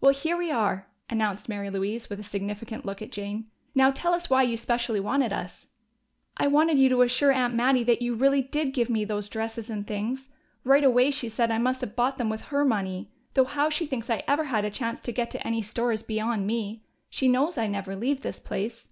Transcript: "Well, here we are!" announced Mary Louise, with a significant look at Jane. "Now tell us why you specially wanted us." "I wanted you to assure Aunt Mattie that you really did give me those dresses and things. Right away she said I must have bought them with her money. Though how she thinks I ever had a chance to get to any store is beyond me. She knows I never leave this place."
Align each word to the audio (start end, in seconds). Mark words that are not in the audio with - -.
"Well, 0.00 0.14
here 0.14 0.38
we 0.38 0.50
are!" 0.50 0.88
announced 1.10 1.46
Mary 1.46 1.68
Louise, 1.68 2.08
with 2.08 2.18
a 2.18 2.22
significant 2.22 2.86
look 2.86 3.02
at 3.02 3.12
Jane. 3.12 3.50
"Now 3.74 3.90
tell 3.90 4.14
us 4.14 4.30
why 4.30 4.42
you 4.42 4.56
specially 4.56 5.00
wanted 5.00 5.34
us." 5.34 5.66
"I 6.38 6.46
wanted 6.46 6.78
you 6.78 6.88
to 6.88 7.02
assure 7.02 7.30
Aunt 7.30 7.54
Mattie 7.54 7.84
that 7.84 8.00
you 8.00 8.14
really 8.14 8.40
did 8.40 8.72
give 8.72 8.88
me 8.88 9.04
those 9.04 9.28
dresses 9.28 9.68
and 9.68 9.86
things. 9.86 10.30
Right 10.64 10.82
away 10.82 11.10
she 11.10 11.28
said 11.28 11.50
I 11.50 11.58
must 11.58 11.82
have 11.82 11.94
bought 11.94 12.16
them 12.16 12.30
with 12.30 12.40
her 12.48 12.64
money. 12.64 13.10
Though 13.34 13.44
how 13.44 13.68
she 13.68 13.84
thinks 13.84 14.08
I 14.08 14.22
ever 14.26 14.44
had 14.44 14.64
a 14.64 14.70
chance 14.70 14.98
to 15.00 15.12
get 15.12 15.30
to 15.32 15.46
any 15.46 15.60
store 15.60 15.92
is 15.92 16.02
beyond 16.02 16.46
me. 16.46 16.82
She 17.10 17.28
knows 17.28 17.58
I 17.58 17.66
never 17.66 17.94
leave 17.94 18.22
this 18.22 18.40
place." 18.40 18.88